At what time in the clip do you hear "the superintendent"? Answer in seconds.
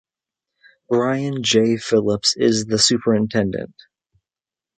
2.65-3.75